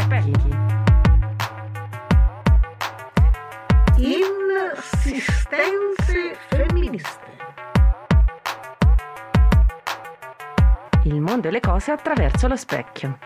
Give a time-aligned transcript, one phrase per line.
[0.00, 0.48] specchi.
[5.02, 7.32] Insistenze femministe.
[11.04, 13.18] Il mondo e le cose attraverso lo specchio.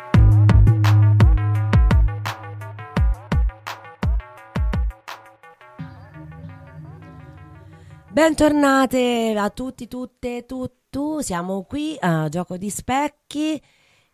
[8.08, 11.22] Bentornate a tutti, tutte, tutto.
[11.22, 13.62] Siamo qui a Gioco di Specchi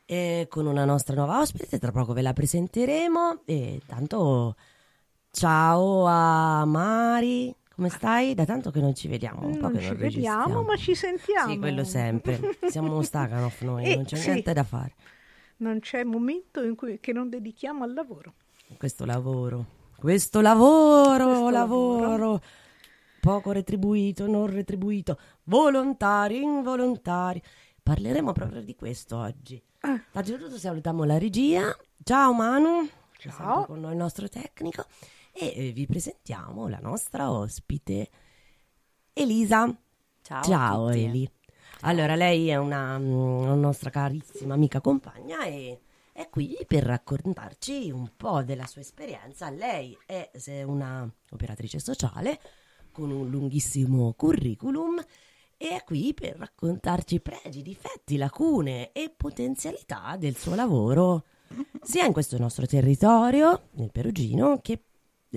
[0.06, 1.78] eh, con una nostra nuova ospite.
[1.78, 3.42] Tra poco ve la presenteremo.
[3.44, 4.56] E tanto
[5.30, 7.54] ciao a Mari.
[7.74, 8.34] Come stai?
[8.34, 10.62] Da tanto che non ci vediamo, un po' non che ci non vediamo, registriamo.
[10.62, 11.50] ma ci sentiamo.
[11.52, 12.40] Sì, quello sempre.
[12.68, 14.30] Siamo Stakhanov noi, Eh, non c'è sì.
[14.30, 14.94] niente da fare.
[15.56, 18.34] Non c'è momento in cui, che non dedichiamo al lavoro.
[18.78, 19.64] Questo lavoro,
[19.96, 22.40] questo lavoro, Questo lavoro, lavoro.
[23.20, 27.42] poco retribuito, non retribuito, volontari, involontari.
[27.84, 29.62] Parleremo proprio di questo oggi.
[29.80, 30.02] Ah.
[30.12, 31.76] Innanzitutto salutiamo la regia.
[32.02, 33.66] Ciao Manu, Ciao.
[33.66, 34.86] con noi il nostro tecnico
[35.30, 38.08] e eh, vi presentiamo la nostra ospite
[39.12, 39.70] Elisa.
[40.22, 40.88] Ciao, Ciao.
[40.88, 41.30] Eli.
[41.82, 45.78] Allora, lei è una, mm, una nostra carissima amica compagna e
[46.12, 49.50] è qui per raccontarci un po' della sua esperienza.
[49.50, 50.30] Lei è
[50.62, 52.40] una operatrice sociale
[52.92, 55.04] con un lunghissimo curriculum
[55.56, 61.24] è qui per raccontarci pregi, difetti, lacune e potenzialità del suo lavoro,
[61.82, 64.84] sia in questo nostro territorio, nel Perugino, che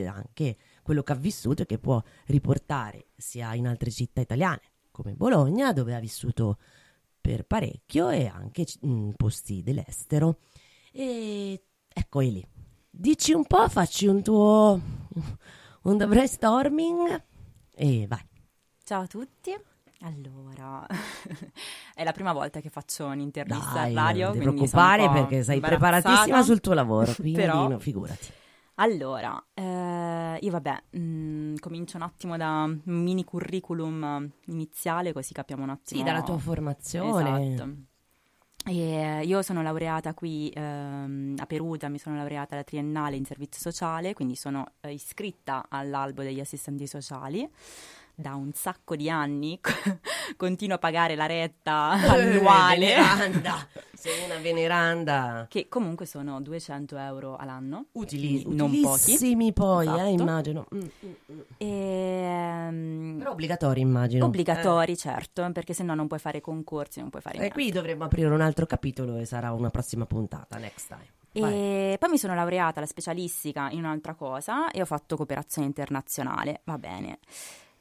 [0.06, 5.14] anche quello che ha vissuto e che può riportare sia in altre città italiane come
[5.14, 6.58] Bologna, dove ha vissuto
[7.20, 10.40] per parecchio, e anche in posti dell'estero.
[10.92, 12.46] E ecco Eli,
[12.90, 14.82] dici un po', facci un tuo
[15.84, 17.24] un brainstorming
[17.72, 18.26] e vai.
[18.84, 19.56] Ciao a tutti.
[20.02, 20.86] Allora,
[21.96, 24.26] è la prima volta che faccio un'intervista Dai, al radio.
[24.26, 28.28] non ti preoccupare perché sei preparatissima sul tuo lavoro, quindi Però- no, figurati.
[28.80, 35.64] Allora, eh, io vabbè, mm, comincio un attimo da un mini curriculum iniziale così capiamo
[35.64, 36.00] un attimo.
[36.00, 37.54] Sì, dalla tua formazione.
[37.54, 37.76] Esatto.
[38.70, 43.62] E io sono laureata qui ehm, a Perugia, mi sono laureata alla triennale in servizio
[43.62, 47.50] sociale, quindi sono eh, iscritta all'albo degli assistenti sociali.
[48.20, 49.60] Da un sacco di anni
[50.38, 53.68] continuo a pagare la retta annuale, Veneranda.
[53.94, 55.46] Sei una veneranda.
[55.48, 57.86] che comunque sono 200 euro all'anno.
[57.92, 59.54] Utili, non pochi.
[59.54, 60.10] poi, eh, Esatto.
[60.10, 60.66] immagino.
[60.74, 61.40] Mm, mm, mm.
[61.58, 64.26] E, ehm, Però obbligatori, immagino.
[64.26, 67.54] obbligatori, certo, perché se no non puoi fare concorsi, non puoi fare Eh, niente.
[67.56, 71.06] qui dovremmo aprire un altro capitolo e sarà una prossima puntata, next time.
[71.34, 71.54] Vai.
[71.54, 76.62] E poi mi sono laureata alla specialistica in un'altra cosa e ho fatto cooperazione internazionale,
[76.64, 77.20] va bene.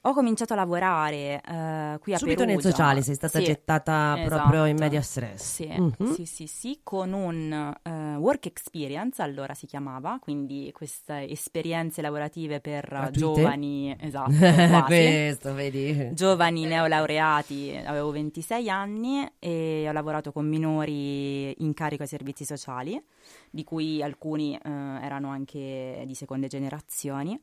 [0.06, 2.70] Ho cominciato a lavorare eh, qui a Subito nel Perugia.
[2.70, 4.28] sociale sei stata Sì, gettata esatto.
[4.28, 5.54] proprio in media stress.
[5.56, 6.12] Sì, Mhm.
[6.12, 12.60] sì, sì, sì, con un eh, work experience, allora si chiamava, quindi queste esperienze lavorative
[12.60, 13.18] per Gratuite?
[13.18, 14.30] giovani, esatto.
[14.86, 16.10] Questo, vedi?
[16.12, 23.02] giovani neolaureati, avevo 26 anni e ho lavorato con minori in carico ai servizi sociali,
[23.50, 27.40] di cui alcuni eh, erano anche di seconde generazioni.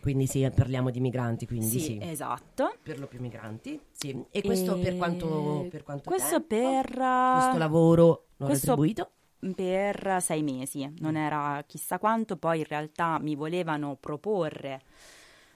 [0.00, 1.81] Quindi sì, parliamo di migranti, quindi sì.
[1.82, 2.76] Sì, esatto.
[2.82, 4.24] Per lo più migranti, sì.
[4.30, 6.70] E questo per quanto, per quanto Questo tempo?
[6.70, 6.84] per...
[6.86, 9.10] Questo lavoro non questo- retribuito?
[9.54, 14.82] per sei mesi, non era chissà quanto, poi in realtà mi volevano proporre,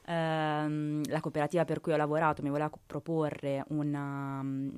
[0.07, 4.77] ehm, la cooperativa per cui ho lavorato mi voleva proporre una mm,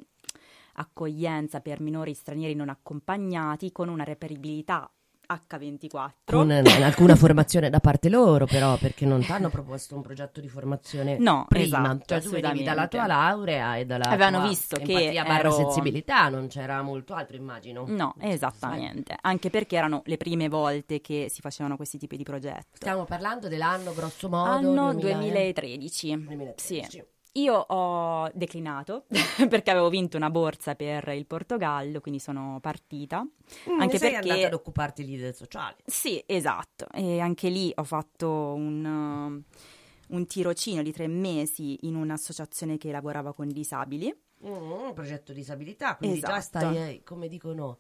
[0.74, 4.90] accoglienza per minori stranieri non accompagnati con una reperibilità
[5.30, 6.10] H24.
[6.24, 10.40] Con eh, alcuna formazione da parte loro, però, perché non ti hanno proposto un progetto
[10.40, 11.64] di formazione No, prima.
[11.64, 16.28] esatto, cioè, tu venivi dalla tua laurea e dalla Avevano tua visto che ero- sensibilità,
[16.28, 17.84] non c'era molto altro, immagino.
[17.86, 22.76] No, esattamente, anche perché erano le prime volte che si facevano questi tipi di progetti.
[22.76, 26.24] Stiamo parlando dell'anno grosso modo Anno 2000, 2013.
[26.24, 26.90] 2013.
[26.90, 27.04] Sì.
[27.32, 29.04] Io ho declinato
[29.48, 33.22] perché avevo vinto una borsa per il Portogallo, quindi sono partita.
[33.22, 35.76] Mm, Anche sei perché- andata ad occuparti lì del sociale.
[35.84, 36.86] Sì, esatto.
[36.92, 38.84] E anche lì ho fatto un,
[40.08, 44.12] uh, un tirocinio di tre mesi in un'associazione che lavorava con disabili.
[44.46, 46.42] Mm, un progetto disabilità, quindi già Esatto.
[46.70, 47.78] stai, eh, come dicono,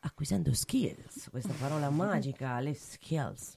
[0.00, 3.56] acquisendo skills, questa parola magica, le skills.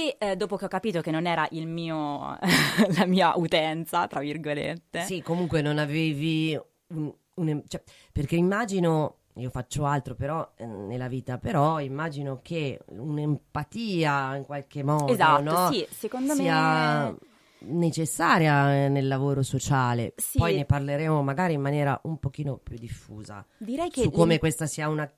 [0.00, 2.38] E eh, dopo che ho capito che non era il mio,
[2.96, 6.58] la mia utenza, tra virgolette, Sì, comunque non avevi
[6.88, 7.82] un, un- cioè,
[8.12, 14.82] perché immagino, io faccio altro però eh, nella vita, però immagino che un'empatia in qualche
[14.82, 15.70] modo, Esatto, no?
[15.70, 17.16] sì, secondo sia me-
[17.60, 20.14] necessaria eh, nel lavoro sociale.
[20.16, 20.38] Sì.
[20.38, 24.38] Poi ne parleremo magari in maniera un pochino più diffusa direi che su come le-
[24.38, 25.10] questa sia una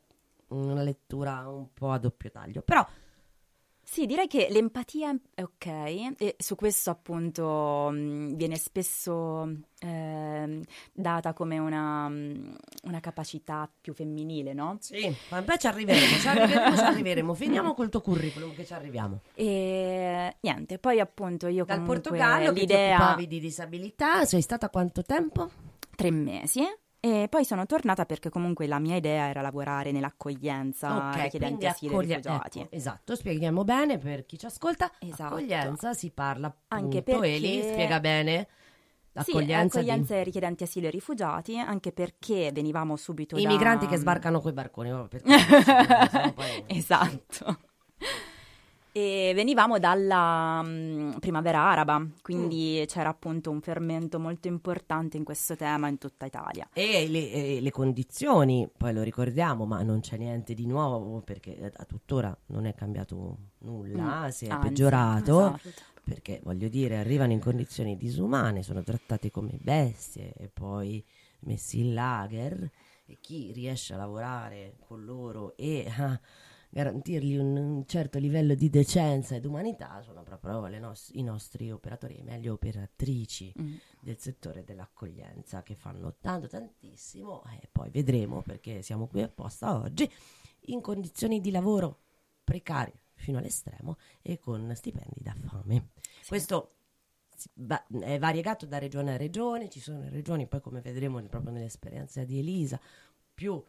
[0.48, 2.60] una lettura un po' a doppio taglio.
[2.60, 2.86] Però
[3.92, 9.46] Sì, direi che l'empatia è ok e su questo appunto mh, viene spesso
[9.80, 10.62] ehm,
[10.94, 14.78] data come una, una capacità più femminile, no?
[14.80, 17.34] sì, ma poi ci arriveremo, ci arriveremo, ci arriveremo.
[17.34, 19.20] Finiamo col tuo curriculum che ci arriviamo.
[19.34, 24.40] E niente, poi appunto io Dal comunque Portogallo che ti l'idea occupavi di disabilità, sei
[24.40, 25.50] stata quanto tempo?
[25.94, 26.62] tre mesi
[27.04, 31.90] e poi sono tornata perché comunque la mia idea era lavorare nell'accoglienza Ok, richiedenti asilo
[31.90, 32.60] e accoglie- rifugiati.
[32.60, 34.88] ecco, esatto, spieghiamo bene per chi ci ascolta.
[35.00, 35.34] Esatto.
[35.34, 38.46] Accoglienza si parla Anche appunto, perché- Eli spiega bene.
[38.46, 43.48] Sì, L'accoglienza accoglienza e richiedenti asilo e rifugiati, anche perché venivamo subito di da...
[43.50, 44.90] i migranti che sbarcano coi barconi.
[46.34, 47.58] poi- esatto.
[48.94, 52.84] E venivamo dalla mm, primavera araba, quindi Mm.
[52.84, 56.68] c'era appunto un fermento molto importante in questo tema in tutta Italia.
[56.74, 61.56] E le, e le condizioni, poi lo ricordiamo, ma non c'è niente di nuovo perché
[61.56, 65.40] eh, a tuttora non è cambiato nulla, Mm, si è anzi, peggiorato.
[65.54, 65.70] esatto.
[66.04, 71.02] Perché voglio dire, arrivano in condizioni disumane, sono trattati come bestie e poi
[71.40, 72.70] messi in lager.
[73.06, 76.20] E chi riesce a lavorare con loro e a
[76.74, 82.22] garantirgli un, un certo livello di decenza ed umanità sono proprio nos- i nostri operatori,
[82.22, 83.74] meglio operatrici Mm.
[84.00, 90.10] del settore dell'accoglienza che fanno tanto tantissimo e poi vedremo perché siamo qui apposta oggi
[90.66, 91.98] in condizioni di lavoro
[92.42, 95.90] precarie fino all'estremo e con stipendi da fame.
[96.26, 96.70] Questo
[97.36, 101.52] si- va- è variegato da regione a regione, ci sono regioni poi come vedremo proprio
[101.52, 102.80] nell'esperienza di Elisa
[103.34, 103.62] più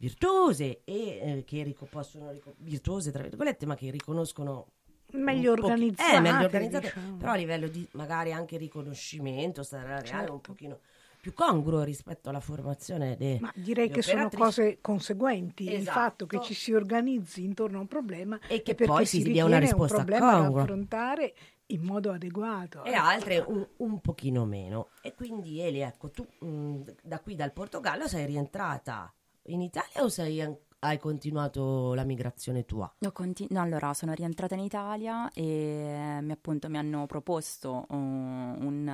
[0.00, 4.68] virtuose e eh, che rico- possono rico- virtuose tra virgolette ma che riconoscono
[5.12, 7.16] Meglio un pochi- organizzate, eh, meglio organizzate, diciamo.
[7.16, 10.32] però a livello di magari anche riconoscimento salariale Certo.
[10.32, 10.78] un pochino
[11.20, 15.64] più congruo rispetto alla formazione dei Ma direi che sono cose conseguenti.
[15.64, 15.98] Il Esatto.
[15.98, 19.44] fatto che ci si organizzi intorno a un problema E che poi si si dia
[19.44, 20.62] una risposta un problema da congrua.
[20.62, 21.34] affrontare
[21.66, 22.84] in modo adeguato.
[22.84, 24.88] e altre un, un pochino meno.
[25.02, 29.12] E quindi Eli, ecco, tu mh, da qui dal Portogallo sei rientrata
[29.50, 32.90] in Italia o sei an- hai continuato la migrazione tua?
[33.04, 37.84] Ho conti- no, allora, sono rientrata in Italia e eh, mi, appunto mi hanno proposto
[37.90, 38.86] un,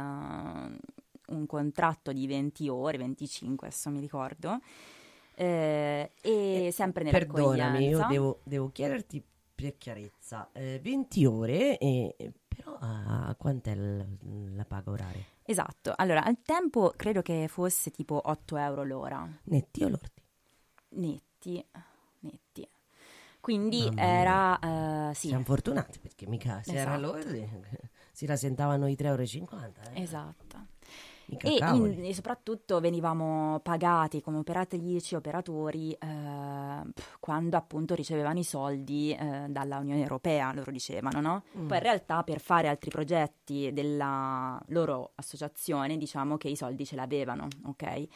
[1.28, 4.58] uh, un contratto di 20 ore, 25 adesso mi ricordo,
[5.34, 7.66] eh, e sempre nell'accoglienza.
[7.66, 9.22] Perdonami, io devo, devo chiederti
[9.54, 11.78] per chiarezza, eh, 20 ore,
[12.48, 15.22] però ah, quant'è l- la paga oraria?
[15.44, 20.15] Esatto, allora al tempo credo che fosse tipo 8 euro l'ora, Netti o lordi?
[20.96, 21.64] Netti,
[22.20, 22.69] netti.
[23.40, 24.58] Quindi era,
[25.10, 27.12] eh, sì, Siamo fortunati perché mica se era Esatto.
[27.12, 27.48] lordi
[28.10, 29.94] si rasentavano i 3,50 euro.
[29.94, 30.02] Eh?
[30.02, 30.66] esatto.
[31.28, 36.06] E, in- e soprattutto venivamo pagati come operatrici, operatori, eh,
[37.20, 41.43] quando appunto ricevevano i soldi eh, dalla Unione Europea, loro dicevano, no?
[41.58, 41.67] Mm.
[41.67, 46.96] Poi in realtà per fare altri progetti della loro associazione, diciamo che i soldi ce
[46.96, 48.06] l'avevano, ok?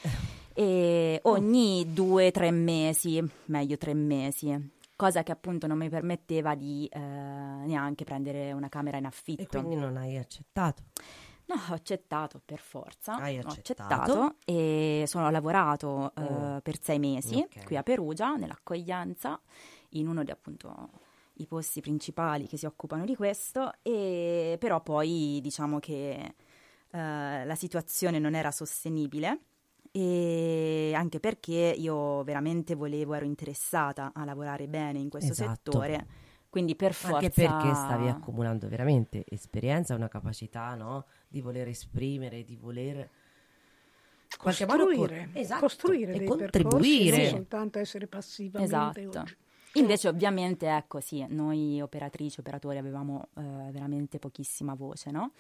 [0.53, 6.55] E ogni due o tre mesi, meglio tre mesi, cosa che appunto non mi permetteva
[6.55, 9.43] di eh, neanche prendere una camera in affitto.
[9.43, 10.83] E quindi non hai accettato.
[11.53, 13.17] No, ho accettato per forza.
[13.17, 13.95] Hai ho accettato.
[13.95, 16.61] accettato e sono lavorato eh, Oh.
[16.61, 17.65] per sei mesi Ok.
[17.65, 19.41] qui a Perugia, nell'accoglienza,
[19.91, 20.91] in uno dei appunto
[21.35, 26.35] i posti principali che si occupano di questo, e però poi diciamo che
[26.91, 29.41] eh, la situazione non era sostenibile.
[29.93, 35.73] E anche perché io veramente volevo, ero interessata a lavorare bene in questo Esatto.
[35.73, 36.07] settore,
[36.49, 41.07] quindi per forza Anche perché stavi accumulando veramente esperienza, una capacità no?
[41.31, 43.09] Di voler esprimere, di voler
[44.37, 47.11] qualche modo costruire, esatto, costruire e dei contribuire.
[47.11, 49.21] percorsi, non soltanto essere passivamente Esatto.
[49.21, 49.37] oggi.
[49.75, 55.31] Invece ovviamente, ecco sì, noi operatrici, operatori avevamo eh, veramente pochissima voce, no?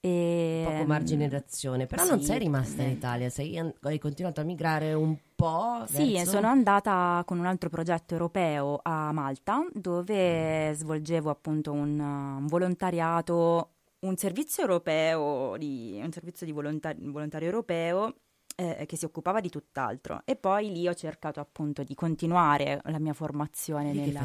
[0.00, 4.44] E, poco margine d'azione, però non sì, sei rimasta in Italia, sei hai continuato a
[4.44, 5.82] migrare un po'.
[5.88, 11.98] Sì, verso- sono andata con un altro progetto europeo a Malta dove svolgevo appunto un,
[11.98, 13.70] un volontariato,
[14.00, 18.14] un servizio europeo, di, un servizio di volonta- volontario europeo
[18.60, 20.22] eh, che si occupava di tutt'altro.
[20.24, 24.20] E poi lì ho cercato appunto di continuare la mia formazione nella-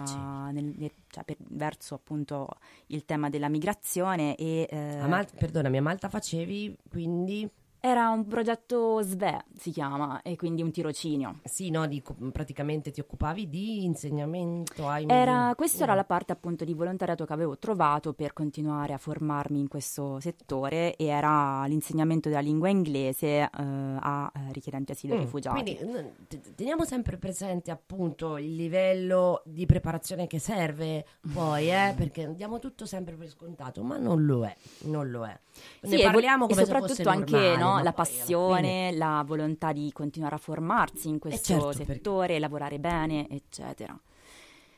[0.51, 2.47] nel- nel- cioè, per- verso appunto
[2.87, 7.47] il tema della migrazione e eh, A Malta, perdonami, a Malta facevi quindi
[7.85, 11.39] Era un progetto SVE, si chiama, e quindi un tirocinio.
[11.43, 16.63] Sì, no, di, praticamente ti occupavi di insegnamento ai era, Questa era la parte appunto
[16.63, 22.29] di volontariato che avevo trovato per continuare a formarmi in questo settore e era l'insegnamento
[22.29, 25.75] della lingua inglese eh, a eh, richiedenti asilo e mm, rifugiati.
[25.75, 26.13] Quindi
[26.55, 32.85] teniamo sempre presente appunto il livello di preparazione che serve poi, eh, perché diamo tutto
[32.85, 35.37] sempre per scontato, ma non lo è, non lo è.
[35.81, 40.35] Ne sì, parliamo come e soprattutto anche normale, no, la passione, la volontà di continuare
[40.35, 42.39] a formarsi in questo certo, settore, perché...
[42.39, 43.99] lavorare bene, eccetera.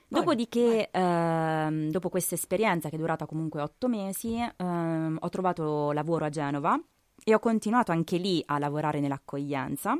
[0.07, 6.25] Dopodiché, ehm, dopo questa esperienza che è durata comunque otto mesi, ehm, ho trovato lavoro
[6.25, 6.79] a Genova
[7.23, 9.97] e ho continuato anche lì a lavorare nell'accoglienza.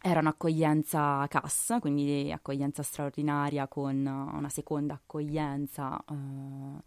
[0.00, 5.98] Era un'accoglienza CAS, quindi accoglienza straordinaria con una seconda accoglienza.
[6.08, 6.82] Eh,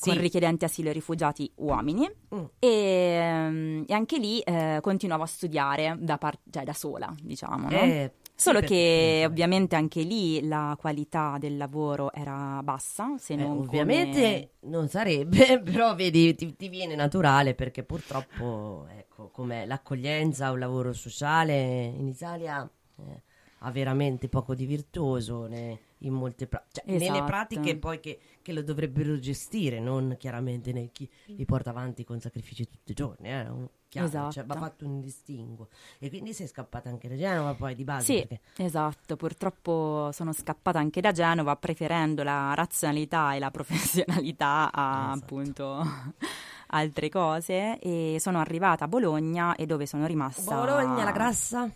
[0.00, 0.10] sì.
[0.10, 2.44] con richiedenti asilo e rifugiati uomini mm.
[2.58, 7.68] e, ehm, e, anche lì eh, continuavo a studiare da, par- cioè da sola, diciamo.
[7.68, 7.78] No?
[7.78, 13.36] Eh, Solo sì, che ovviamente anche lì la qualità del lavoro era bassa, se eh,
[13.36, 14.72] non ovviamente come...
[14.72, 20.94] non sarebbe, però vedi ti, ti, viene naturale perché purtroppo ecco, come l'accoglienza, un lavoro
[20.94, 22.66] sociale in Italia
[22.96, 23.22] eh,
[23.58, 25.46] ha veramente poco di virtuoso.
[25.46, 27.12] Ne in molte pra- cioè, esatto.
[27.12, 32.04] nelle pratiche poi che, che, lo dovrebbero gestire, non chiaramente nei chi li porta avanti
[32.04, 33.28] con sacrifici tutti i giorni.
[33.28, 33.48] Eh?
[33.48, 34.32] Un, chiaro, esatto.
[34.32, 35.68] cioè, va fatto un distinguo.
[35.98, 38.04] E quindi sei scappata anche da Genova poi di base.
[38.04, 38.64] Sì, perché...
[38.64, 39.16] esatto.
[39.16, 45.24] Purtroppo sono scappata anche da Genova preferendo la razionalità e la professionalità a esatto.
[45.24, 45.82] appunto
[46.72, 51.70] altre cose e sono arrivata a Bologna e dove sono rimasta Bologna la grassa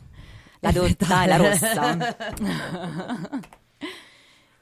[0.61, 1.97] la dotta e la rossa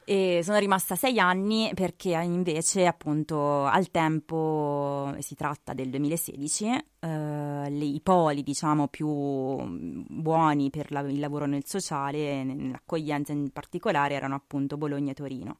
[0.05, 6.65] E sono rimasta sei anni perché invece appunto al tempo, si tratta del 2016,
[6.99, 14.15] eh, i poli diciamo più buoni per la, il lavoro nel sociale, nell'accoglienza in particolare,
[14.15, 15.57] erano appunto Bologna e Torino.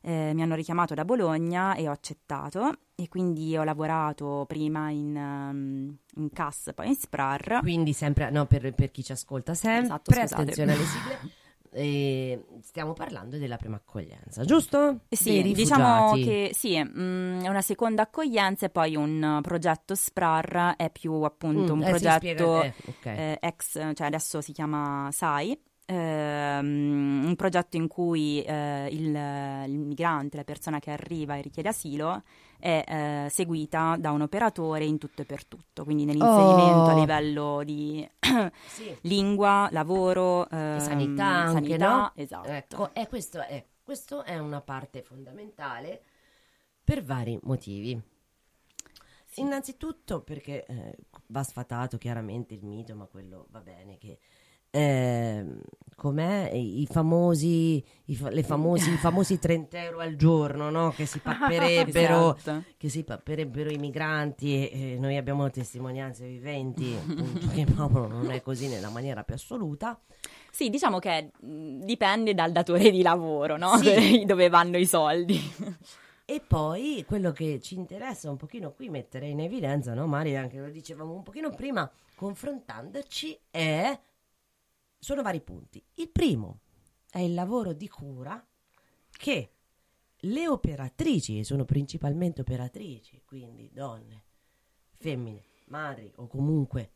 [0.00, 5.16] Eh, mi hanno richiamato da Bologna e ho accettato e quindi ho lavorato prima in,
[5.16, 7.58] um, in CAS, poi in SPRAR.
[7.60, 11.18] Quindi sempre, no, per, per chi ci ascolta sempre, esatto, attenzione alle sigle.
[11.72, 15.00] E stiamo parlando della prima accoglienza, giusto?
[15.08, 20.76] Eh sì, diciamo che sì, mm, è una seconda accoglienza e poi un progetto SPRAR
[20.76, 23.16] è più appunto mm, un eh, progetto eh, okay.
[23.16, 29.78] eh, ex, cioè adesso si chiama SAI, ehm, un progetto in cui eh, il, il,
[29.78, 32.22] migrante, la persona che arriva e richiede asilo,
[32.58, 36.88] è eh, seguita da un operatore in tutto e per tutto, quindi nell'inserimento oh.
[36.88, 38.08] a livello di
[38.66, 38.96] sì.
[39.02, 42.12] lingua, lavoro, ehm, sanità, anche, sanità, no?
[42.14, 42.48] esatto.
[42.48, 46.02] Ecco, e questo è, questo è una parte fondamentale
[46.84, 48.00] per vari motivi.
[49.24, 49.40] Sì.
[49.40, 54.18] Innanzitutto perché eh, va sfatato chiaramente il mito, ma quello va bene che
[54.70, 55.44] eh,
[55.98, 60.90] com'è i famosi, i, fa- le famosi, i famosi 30 euro al giorno no?
[60.92, 62.64] che, si papperebbero, esatto.
[62.76, 68.30] che si papperebbero i migranti e, e noi abbiamo testimonianze viventi appunto, che proprio non
[68.30, 69.98] è così nella maniera più assoluta.
[70.52, 73.76] Sì, diciamo che dipende dal datore di lavoro, no?
[73.78, 74.22] Sì.
[74.26, 75.36] dove vanno i soldi.
[76.24, 80.60] E poi quello che ci interessa un pochino qui mettere in evidenza, no Mari, anche
[80.60, 83.98] lo dicevamo un pochino prima, confrontandoci, è
[84.98, 85.82] sono vari punti.
[85.94, 86.60] Il primo
[87.10, 88.44] è il lavoro di cura
[89.10, 89.52] che
[90.22, 94.24] le operatrici, e sono principalmente operatrici, quindi donne,
[94.96, 96.92] femmine, madri o comunque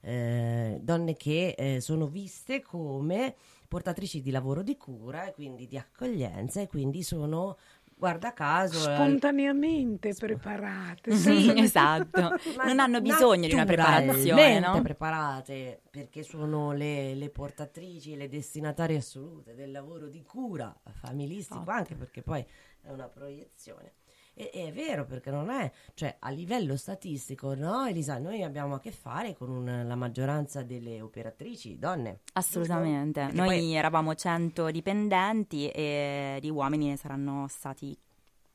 [0.00, 3.36] eh, donne che eh, sono viste come
[3.68, 7.56] portatrici di lavoro di cura e quindi di accoglienza e quindi sono
[8.02, 12.30] guarda caso eh, spontaneamente eh, preparate sì esatto
[12.66, 14.82] non hanno bisogno di una preparazione no?
[14.82, 21.70] preparate perché sono le, le, portatrici le destinatarie assolute del lavoro di cura familistico oh.
[21.70, 22.44] anche perché poi
[22.80, 23.92] è una proiezione
[24.34, 28.74] e, e, è vero perché non è, cioè a livello statistico, no Elisa, noi abbiamo
[28.74, 32.20] a che fare con un, la maggioranza delle operatrici donne.
[32.34, 33.74] Assolutamente, noi poi...
[33.74, 37.96] eravamo 100 dipendenti e di uomini ne saranno stati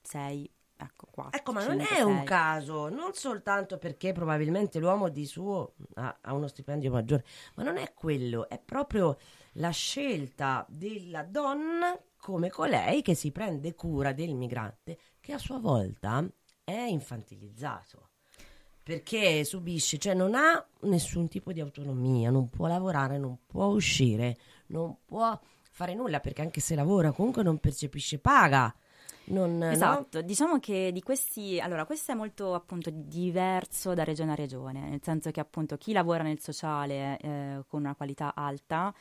[0.01, 0.51] 6.
[0.79, 2.03] Ecco, 4, ecco, ma 5, non è 6.
[2.03, 7.63] un caso, non soltanto perché probabilmente l'uomo di suo ha, ha uno stipendio maggiore, ma
[7.63, 9.17] non è quello, è proprio
[9.53, 15.59] la scelta della donna come colei che si prende cura del migrante che a sua
[15.59, 16.25] volta
[16.63, 18.11] è infantilizzato
[18.81, 24.37] perché subisce, cioè non ha nessun tipo di autonomia, non può lavorare, non può uscire,
[24.67, 25.37] non può
[25.69, 28.73] fare nulla perché anche se lavora comunque non percepisce paga.
[29.25, 29.69] non, no?
[29.69, 34.87] Esatto, diciamo che di questi, allora questo è molto appunto diverso da regione a regione,
[34.87, 38.95] nel senso che appunto chi lavora nel sociale eh, con una qualità alta,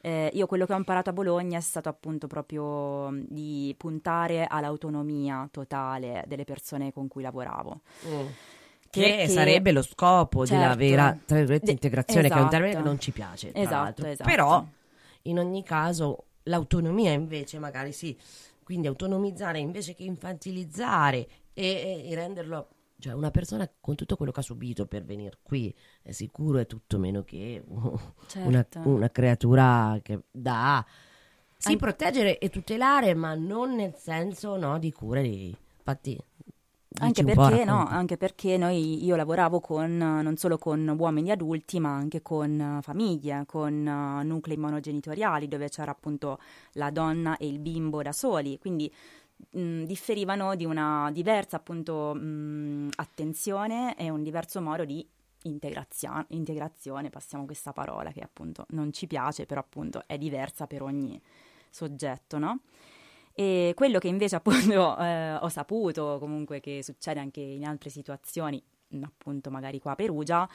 [0.00, 4.46] eh, io quello che ho imparato a Bologna è stato appunto proprio mh, di puntare
[4.48, 7.80] all'autonomia totale delle persone con cui lavoravo.
[8.06, 8.26] Mm.
[8.90, 10.76] Che Perché- sarebbe lo scopo della Certo.
[10.78, 12.88] vera tra virgolette, De- integrazione, che è un termine che esatto.
[12.90, 13.50] non ci piace.
[13.52, 14.28] Esatto, esatto.
[14.30, 14.64] Però,
[15.22, 18.16] in ogni caso, l'autonomia invece, magari sì,
[18.64, 22.68] quindi autonomizzare invece che infantilizzare e, e renderlo.
[23.00, 26.66] Cioè, una persona con tutto quello che ha subito per venire qui è sicuro è
[26.66, 28.80] tutto meno che una, Certo.
[28.88, 30.84] una creatura che dà.
[31.56, 35.54] Sì, An- proteggere e tutelare, ma non nel senso no, di cura di.
[35.78, 36.20] Infatti,
[37.00, 41.94] Anche perché, no, anche perché noi, io lavoravo con, non solo con uomini adulti, ma
[41.94, 43.82] anche con famiglie, con
[44.24, 46.38] nuclei monogenitoriali, dove c'era appunto
[46.72, 48.58] la donna e il bimbo da soli.
[48.58, 48.92] Quindi
[49.50, 55.06] differivano di una diversa appunto mh, attenzione e un diverso modo di
[55.42, 60.82] integrazia- integrazione, passiamo questa parola che appunto non ci piace, però appunto è diversa per
[60.82, 61.20] ogni
[61.70, 62.60] soggetto, no?
[63.32, 68.62] E quello che invece appunto eh, ho saputo, comunque che succede anche in altre situazioni,
[69.02, 70.48] appunto magari qua a Perugia,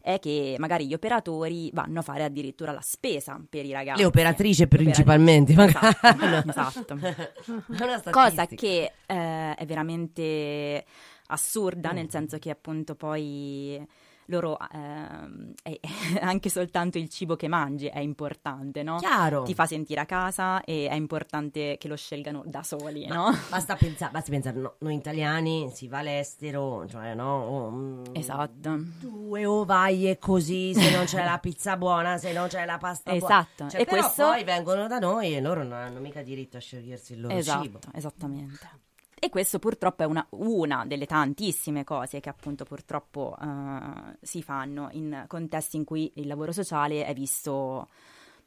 [0.00, 4.00] è che magari gli operatori vanno a fare addirittura la spesa per i ragazzi.
[4.00, 6.48] Le operatrici principalmente, operatrici, magari.
[6.48, 6.94] Esatto,
[7.72, 8.10] esatto.
[8.10, 10.84] Cosa che eh, è veramente
[11.28, 13.84] assurda, nel senso che appunto poi
[14.28, 15.78] loro ehm, è-
[16.20, 18.96] anche soltanto il cibo che mangi è importante, no?
[18.96, 19.42] Chiaro.
[19.42, 23.30] Ti fa sentire a casa e è importante che lo scelgano da soli, Ma no?
[23.50, 28.78] Basta pensare, basta pensare, no, noi italiani si va all'estero, cioè no, mm, Esatto.
[29.00, 33.40] due ovaie così, se non c'è la pizza buona, se non c'è la pasta buona.
[33.40, 36.60] Esatto, Cioè, e questo- poi vengono da noi e loro non hanno mica diritto a
[36.60, 37.78] scegliersi il loro Esatto, cibo.
[37.94, 38.84] esattamente.
[39.18, 44.88] E questo purtroppo è una, una delle tantissime cose che appunto purtroppo eh, si fanno
[44.92, 47.88] in contesti in cui il lavoro sociale è visto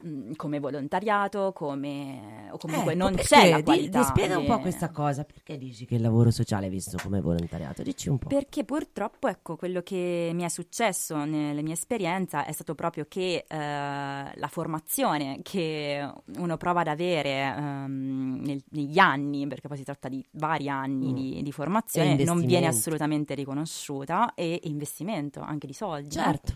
[0.02, 3.28] mh, come volontariato, come, o comunque Ecco, non perché?
[3.28, 3.98] c'è la qualità.
[3.98, 7.20] di spiega un po' questa cosa, perché dici che il lavoro sociale è visto come
[7.20, 7.82] volontariato?
[7.82, 8.28] Dici un po'.
[8.28, 13.44] Perché purtroppo, ecco, quello che mi è successo nella mia esperienza è stato proprio che
[13.46, 19.84] eh, la formazione che uno prova ad avere ehm, nel- negli anni, perché poi si
[19.84, 21.14] tratta di vari anni Mm.
[21.14, 26.10] di, di formazione, non viene assolutamente riconosciuta e investimento anche di soldi.
[26.10, 26.52] Certo.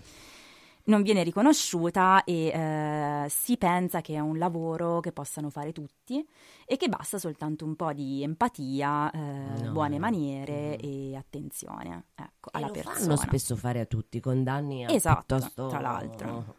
[0.87, 6.27] Non viene riconosciuta e eh, si pensa che è un lavoro che possano fare tutti
[6.67, 9.73] e che basta soltanto un po' di empatia, eh, No.
[9.73, 10.87] buone maniere Mm.
[11.13, 12.99] e attenzione ecco, E alla lo persona.
[12.99, 16.55] fanno spesso fare a tutti, con danni a Esatto, piuttosto tra l'altro.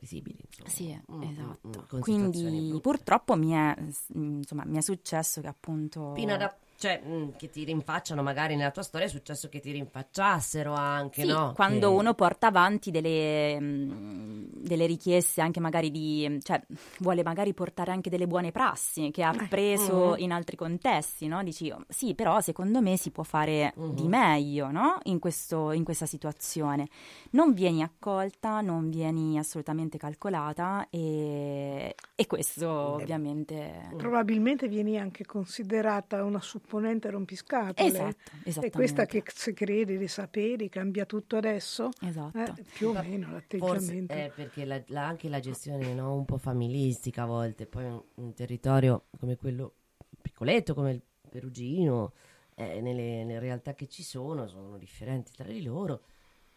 [0.00, 0.38] visibili.
[0.48, 0.68] insomma.
[0.68, 1.68] Sì, Mm, mm, esatto.
[1.68, 3.76] mm, con situazioni Quindi purtroppo mi è,
[4.14, 6.12] insomma, mi è successo che appunto...
[6.14, 9.60] Fino ad a- cioè, mm, che ti rinfacciano, magari nella tua storia è successo che
[9.60, 11.52] ti rinfacciassero anche, Sì, no?
[11.54, 16.60] quando Che- uno porta avanti delle, mh, delle richieste anche magari di, cioè
[16.98, 20.14] vuole magari portare anche delle buone prassi che ha preso mhm.
[20.18, 21.40] in altri contesti, no?
[21.44, 24.08] Dici, oh, sì, però secondo me si può fare di Mhm.
[24.08, 24.98] meglio, no?
[25.04, 26.88] In, questo, in questa situazione.
[27.30, 33.90] Non vieni accolta, non vieni assolutamente calcolata e, e questo ovviamente...
[33.96, 36.40] Probabilmente vieni anche considerata una
[36.72, 37.88] supponente rompiscatole.
[37.88, 38.70] Esatto, È esattamente.
[38.70, 41.90] questa che si crede di sapere, cambia tutto adesso?
[42.00, 42.38] Esatto.
[42.38, 44.12] Eh, più o Ma meno Forse l'atteggiamento.
[44.14, 48.02] è perché la- la- anche la gestione no, un po' familistica a volte, poi un,
[48.14, 49.74] un territorio come quello
[50.22, 52.12] piccoletto, come il Perugino,
[52.54, 56.02] eh, nelle, nelle realtà che ci sono, sono differenti tra di loro,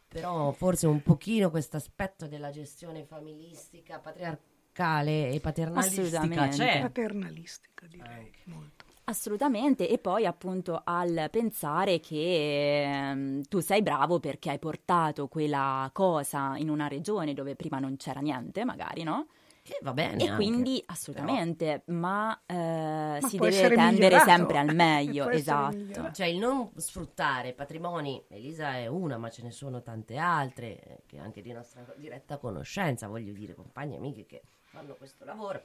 [0.08, 6.56] però forse un pochino questo aspetto della gestione familistica, patriarcale e paternalistica Assolutamente.
[6.58, 6.82] c'è.
[6.82, 8.85] Paternalistica direi, molto.
[9.08, 15.88] Assolutamente, e poi appunto al pensare che ehm, tu sei bravo perché hai portato quella
[15.94, 19.28] cosa in una regione dove prima non c'era niente, magari, no?
[19.62, 20.36] Che va bene E anche.
[20.36, 24.30] quindi assolutamente, ma, eh, si può deve tendere migliorato.
[24.30, 26.12] sempre al meglio, esatto.
[26.12, 30.98] Cioè il non sfruttare patrimoni, Elisa è una, ma ce ne sono tante altre, eh,
[31.06, 35.62] che anche di nostra diretta conoscenza, voglio dire, compagni e amiche che fanno questo lavoro.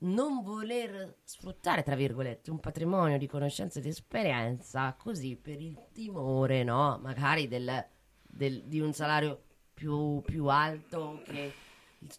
[0.00, 5.76] Non voler sfruttare, tra virgolette, un patrimonio di conoscenza e di esperienza così per il
[5.92, 7.00] timore, no?
[7.02, 7.84] Magari del,
[8.22, 9.40] del- di un salario
[9.74, 11.52] più, più alto che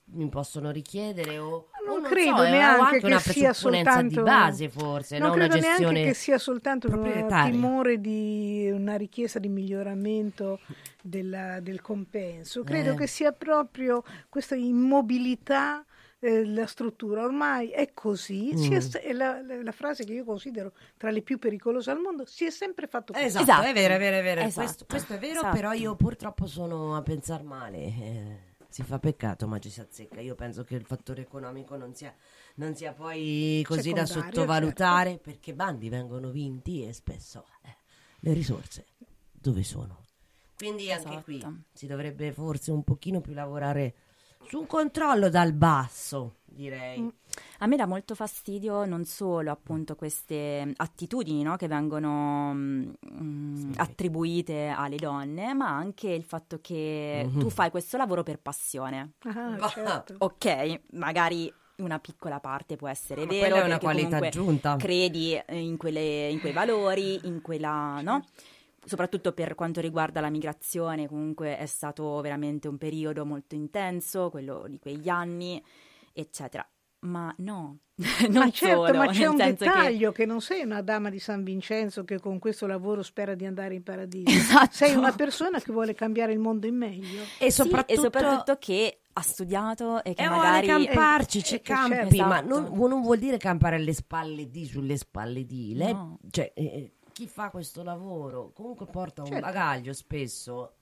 [0.08, 4.22] mi possono richiedere o Non o credo so, neanche anche che una sia soltanto- di
[4.24, 5.34] base forse, non no?
[5.36, 10.60] una credo gestione neanche che sia soltanto un timore di una richiesta di miglioramento
[11.02, 12.96] della- del compenso, credo Eh.
[12.96, 15.86] che sia proprio questa immobilità
[16.20, 18.74] eh, la struttura, ormai è così, Mm.
[18.74, 22.46] è, è la, la, frase che io considero tra le più pericolose al mondo, si
[22.46, 23.26] è sempre fatto così.
[23.26, 23.68] Esatto, esatto.
[23.68, 24.42] è vero, è vero, è vero.
[24.42, 24.66] Esatto.
[24.66, 25.56] Questo, questo, è vero, esatto.
[25.56, 27.78] però io purtroppo sono a pensare male.
[27.78, 28.38] Eh,
[28.70, 30.20] si fa peccato, ma ci si azzecca.
[30.20, 32.14] Io penso che il fattore economico non sia,
[32.56, 35.24] non sia poi così da sottovalutare, certo.
[35.24, 37.76] perché bandi vengono vinti e spesso eh,
[38.20, 38.86] le risorse
[39.32, 40.04] dove sono?
[40.56, 41.24] Quindi anche Esatto.
[41.24, 43.96] qui si dovrebbe forse un pochino più lavorare
[44.50, 47.00] su un controllo dal basso, direi.
[47.02, 47.08] Mm.
[47.60, 52.92] A me dà molto fastidio non solo appunto queste attitudini no, che vengono mm,
[53.56, 53.72] Sì.
[53.78, 57.40] attribuite alle donne, ma anche il fatto che Mhm.
[57.40, 59.14] tu fai questo lavoro per passione.
[59.26, 59.58] Ah,
[60.04, 60.16] certo.
[60.20, 64.76] Ok, magari una piccola parte può essere Ma vero, quella è una qualità aggiunta.
[64.76, 68.26] credi in, quelle- in quei valori, in quella, no?
[68.86, 74.66] Soprattutto per quanto riguarda la migrazione, comunque è stato veramente un periodo molto intenso, quello
[74.68, 75.62] di quegli anni,
[76.14, 76.68] eccetera.
[77.02, 77.78] Ma no,
[78.28, 80.26] non ma certo, solo, ma c'è un senso che- dettaglio che...
[80.26, 83.84] non sei una dama di San Vincenzo che con questo lavoro spera di andare in
[83.84, 84.30] paradiso.
[84.30, 84.72] Esatto.
[84.72, 87.22] Sei una persona che vuole cambiare il mondo in meglio.
[87.40, 90.68] E Sì, soprattutto, e soprattutto che ha studiato e che E magari...
[90.68, 92.26] vuole camparci, Eh, ci eh, campi, certo.
[92.26, 92.60] ma Esatto.
[92.76, 95.74] non, non vuol dire campare alle spalle di, sulle spalle di.
[95.76, 96.20] Lei, No.
[96.32, 99.46] cioè, eh, chi fa questo lavoro comunque porta un Certo.
[99.46, 100.76] bagaglio spesso,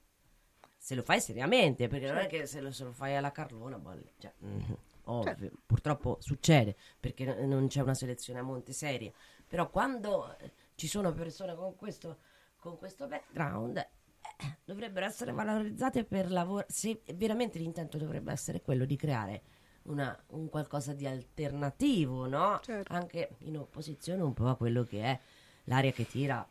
[0.78, 3.80] se lo fai seriamente, perché non è che se lo, se lo fai alla Carlona,
[3.80, 5.58] bolle, cioè, mhm, ovvio, Certo.
[5.66, 9.12] purtroppo succede, perché non c'è una selezione a monte seria,
[9.48, 12.20] però quando eh, ci sono persone con questo,
[12.60, 13.78] con questo background...
[13.78, 19.42] eh, dovrebbero essere valorizzate per lavoro se veramente l'intento dovrebbe essere quello di creare
[19.86, 22.60] una- un qualcosa di alternativo, no?
[22.62, 22.94] Certo.
[22.94, 25.20] Anche in opposizione un po' a quello che è
[25.68, 26.48] l'aria che tira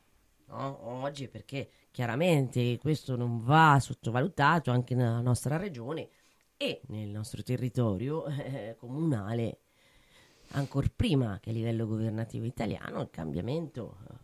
[0.46, 0.78] no?
[1.02, 6.08] oggi, perché chiaramente questo non va sottovalutato anche nella nostra regione
[6.56, 9.58] e nel nostro territorio eh, comunale,
[10.52, 14.14] ancora prima che a livello governativo italiano, il cambiamento eh,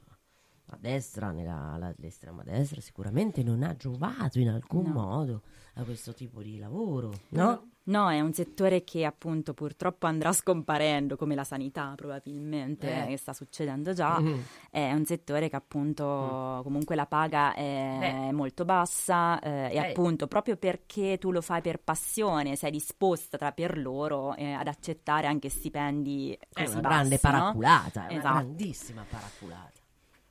[0.66, 4.92] a destra, all'estrema destra, sicuramente non ha giovato in alcun No.
[4.92, 5.42] modo
[5.74, 7.71] a questo tipo di lavoro, no?
[7.84, 13.06] No, è un settore che appunto purtroppo andrà scomparendo, come la sanità probabilmente, Eh.
[13.08, 14.20] che sta succedendo già.
[14.20, 14.44] Mhm.
[14.70, 18.32] È un settore che appunto comunque la paga è Beh.
[18.32, 19.78] molto bassa eh, e Eh.
[19.90, 24.68] appunto proprio perché tu lo fai per passione, sei disposta tra per loro eh, ad
[24.68, 27.32] accettare anche stipendi È così una grande bassi, no?
[27.32, 28.34] paraculata, è una Esatto.
[28.34, 29.80] grandissima paraculata.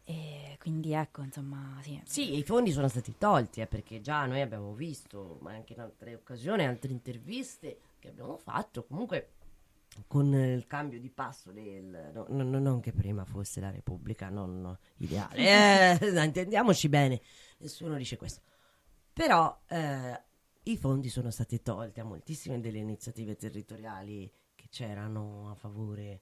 [0.04, 2.02] E quindi ecco, insomma, sì.
[2.06, 5.80] Sì, i fondi sono stati tolti, eh, perché già noi abbiamo visto, ma anche in
[5.80, 9.34] altre occasioni, altre interviste che abbiamo fatto, comunque
[10.08, 12.12] con il cambio di passo del...
[12.14, 17.22] no- no- no- non che prima fosse la Repubblica, non no, ideale, eh, intendiamoci bene,
[17.60, 18.42] nessuno dice questo.
[19.14, 20.22] Però eh,
[20.64, 26.22] i fondi sono stati tolti a moltissime delle iniziative territoriali che c'erano a favore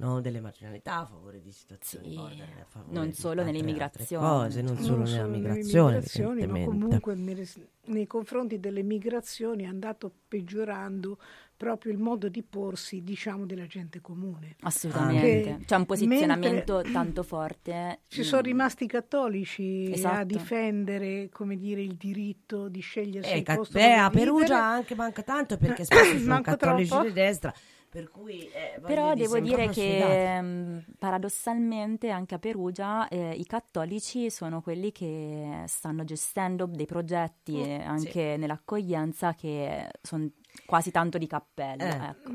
[0.00, 4.62] no, delle marginalità, a favore di situazioni Sì, border, a favore non solo nell'immigrazione, cose,
[4.62, 7.46] non solo non nella solo nelle migrazione, ma comunque nelle-
[7.86, 11.18] nei confronti delle migrazioni è andato peggiorando
[11.56, 14.56] proprio il modo di porsi, diciamo, della gente comune.
[14.60, 15.50] Assolutamente.
[15.50, 18.00] Anche C'è un posizionamento tanto forte.
[18.08, 20.24] Ci mm, sono rimasti i cattolici a Esatto.
[20.24, 24.54] difendere, come dire, il diritto di scegliersi Eh, il posto beh, a Perugia vivere.
[24.62, 27.06] anche manca tanto perché spesso sono cattolici troppo?
[27.06, 27.52] di destra,
[27.90, 33.44] per cui eh, Però dire, devo dire che mh, paradossalmente anche a Perugia eh, i
[33.44, 40.28] cattolici sono quelli che stanno gestendo dei progetti Mm, anche nell'accoglienza che sono
[40.66, 41.82] quasi tanto di cappello.
[41.82, 42.06] Eh.
[42.06, 42.32] ecco.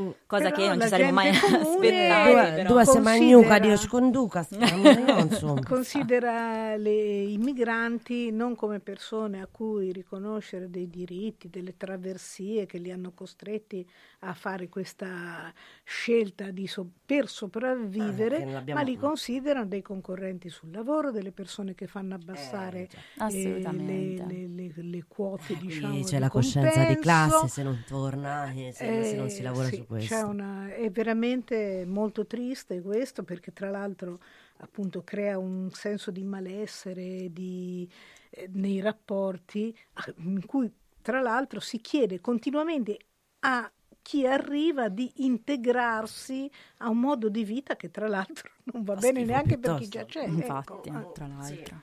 [0.00, 0.08] Mm.
[0.26, 2.30] Cosa Però che non ci saremmo mai aspettati.
[2.54, 5.60] Due, due se considera- magnuca Dio sconduca, stiamo, io, insomma.
[5.62, 6.90] Considera le,
[7.22, 13.12] i migranti non come persone a cui riconoscere dei diritti, delle traversie che li hanno
[13.14, 13.86] costretti
[14.20, 15.52] a fare questa
[15.84, 21.74] scelta di so- per sopravvivere, abbiamo- ma li considerano dei concorrenti sul lavoro, delle persone
[21.74, 22.88] che fanno abbassare
[23.30, 24.48] Eh, eh, le, le-
[24.82, 27.00] le- quote, Eh, diciamo, c'è di la coscienza di compenso.
[27.00, 30.14] classe se non torna e se, se non si Eh, lavora sì, su questo.
[30.14, 34.20] c'è una- è veramente molto triste questo perché tra l'altro
[34.58, 37.88] appunto crea un senso di malessere di,
[38.30, 40.70] eh, nei rapporti ah, in cui
[41.02, 42.96] tra l'altro si chiede continuamente
[43.40, 43.70] a
[44.02, 49.00] chi arriva di integrarsi a un modo di vita che tra l'altro non va Fa
[49.00, 50.24] bene neanche per chi già c'è.
[50.26, 51.12] Infatti, ecco.
[51.12, 51.76] tra l'altro.
[51.76, 51.82] sì.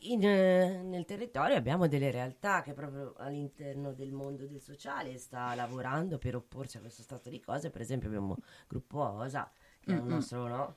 [0.00, 5.54] In, eh, nel territorio abbiamo delle realtà che proprio all'interno del mondo del sociale sta
[5.54, 7.70] lavorando per opporsi a questo stato di cose.
[7.70, 8.36] Per esempio abbiamo
[8.68, 9.50] Gruppo OSA,
[9.80, 10.76] che è un nostro no,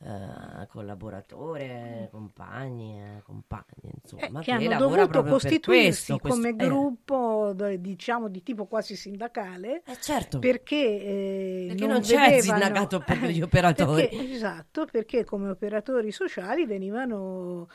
[0.00, 6.54] eh, collaboratore, compagni, eh, compagne, insomma, che che, hanno dovuto costituirsi questo, questo- come eh,
[6.68, 10.38] gruppo diciamo di tipo quasi sindacale eh, certo.
[10.40, 14.08] perché, eh, Perché non c'è il vedevano- sindacato per gli operatori.
[14.08, 17.68] Perché- esatto, perché come operatori sociali venivano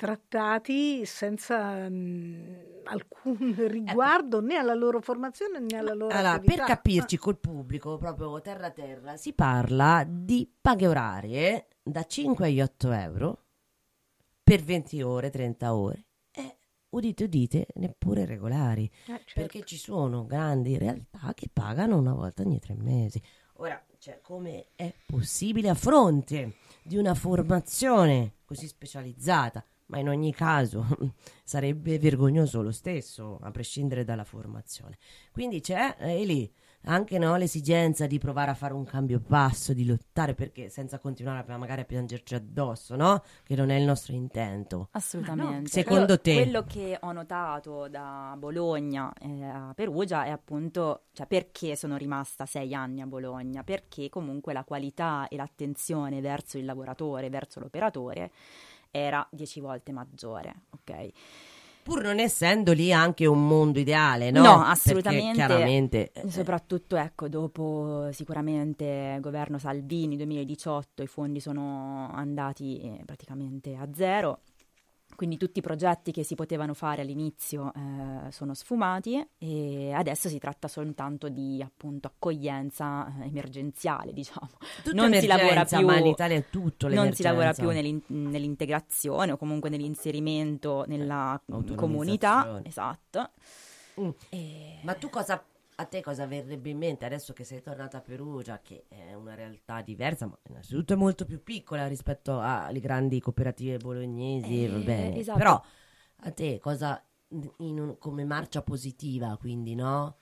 [0.00, 3.36] trattati senza mh, alcun
[3.68, 6.64] riguardo né alla loro formazione né alla loro Allora, attività.
[6.64, 12.46] per capirci col pubblico, proprio terra a terra, si parla di paghe orarie da 5
[12.46, 13.44] agli 8 euro
[14.42, 16.56] per 20 ore, 30 ore e
[16.90, 19.32] udite udite neppure regolari Ah, certo.
[19.34, 23.20] perché ci sono grandi realtà che pagano una volta ogni tre mesi.
[23.56, 29.62] Ora, cioè, come è possibile a fronte di una formazione così specializzata?
[29.90, 30.86] Ma in ogni caso
[31.44, 34.98] sarebbe vergognoso lo stesso, a prescindere dalla formazione.
[35.32, 36.50] Quindi c'è eh, lì
[36.84, 41.44] anche no, l'esigenza di provare a fare un cambio passo, di lottare perché senza continuare
[41.52, 43.22] a, magari a piangerci addosso, no?
[43.42, 44.88] Che non è il nostro intento.
[44.92, 45.68] Assolutamente.
[45.68, 46.34] Secondo Io- te?
[46.34, 52.46] Quello che ho notato da Bologna eh, a Perugia è appunto, cioè perché sono rimasta
[52.46, 53.62] sei anni a Bologna?
[53.62, 58.30] Perché comunque la qualità e l'attenzione verso il lavoratore, verso l'operatore
[58.90, 61.08] era dieci volte maggiore, ok?
[61.82, 64.42] Pur non essendo lì anche un mondo ideale, no?
[64.42, 65.32] No, Perché assolutamente.
[65.32, 73.74] chiaramente eh, Soprattutto, ecco, dopo sicuramente governo Salvini 2018 i fondi sono andati eh, praticamente
[73.76, 74.40] a zero,
[75.20, 80.38] quindi tutti i progetti che si potevano fare all'inizio eh, sono sfumati e adesso si
[80.38, 84.48] tratta soltanto di appunto accoglienza eh, emergenziale, diciamo.
[84.82, 88.00] tutta non si lavora più- ma in Italia è tutto Non si lavora più nell'in-
[88.06, 91.76] nell'integrazione o comunque nell'inserimento nella Autonomizzazione.
[91.76, 93.30] comunità, esatto.
[94.00, 94.08] Mm.
[94.30, 95.44] E- Ma tu cosa,
[95.80, 99.34] a te cosa verrebbe in mente adesso che sei tornata a Perugia, che è una
[99.34, 104.78] realtà diversa, ma innanzitutto è molto più piccola rispetto alle grandi cooperative bolognesi, Eh, va
[104.78, 105.16] bene.
[105.16, 105.38] esatto.
[105.38, 105.62] Però
[106.22, 107.02] a te cosa
[107.58, 110.16] in un- come marcia positiva, quindi, no?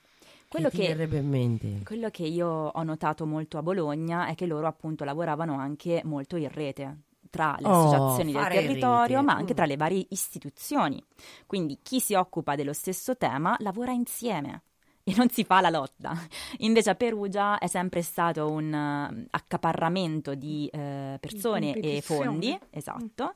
[0.49, 1.81] Quello che che- verrebbe in mente?
[1.85, 6.37] Quello che io ho notato molto a Bologna è che loro appunto lavoravano anche molto
[6.37, 9.57] in rete tra le Oh, associazioni del territorio, ma anche Mm.
[9.57, 11.03] tra le varie istituzioni.
[11.47, 14.63] Quindi chi si occupa dello stesso tema lavora insieme
[15.09, 16.15] e non si fa la lotta.
[16.59, 23.35] Invece a Perugia è sempre stato un eh, accaparramento di eh, persone e fondi, esatto.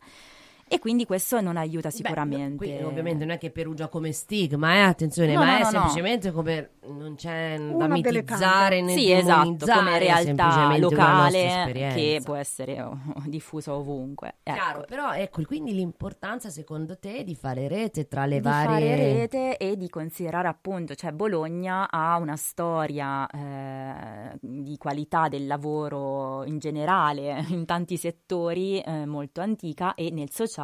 [0.73, 2.57] E quindi questo non aiuta Beh, sicuramente.
[2.57, 5.65] qui ovviamente non è che Perugia come stigma, eh, attenzione, No, ma no, è no,
[5.65, 5.71] no.
[5.71, 12.23] semplicemente come non c'è da Una delle mitizzare né Sì, esatto, come realtà locale che
[12.25, 14.37] può essere oh, diffusa ovunque.
[14.43, 14.57] Ecco.
[14.57, 18.67] Chiaro, però ecco, quindi l'importanza secondo te di fare rete tra le di varie...
[18.67, 25.47] fare rete e di considerare appunto, cioè Bologna ha una storia eh, di qualità del
[25.47, 30.61] lavoro in generale, in tanti settori eh, molto antica e nel sociale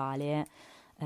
[1.01, 1.05] eh,